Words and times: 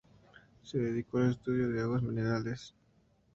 Se 0.63 0.79
dedicó 0.79 1.19
al 1.19 1.29
estudio 1.29 1.67
de 1.69 1.75
las 1.75 1.83
aguas 1.83 2.01
minerales. 2.01 2.73